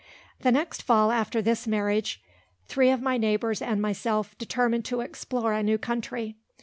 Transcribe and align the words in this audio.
The 0.39 0.51
next 0.51 0.81
fall 0.81 1.11
after 1.11 1.43
this 1.43 1.67
marriage, 1.67 2.23
three 2.67 2.89
of 2.89 3.03
my 3.03 3.17
neighbours 3.19 3.61
and 3.61 3.79
myself 3.79 4.35
determined 4.39 4.83
to 4.85 5.01
explore 5.01 5.53
a 5.53 5.61
new 5.61 5.77
country. 5.77 6.37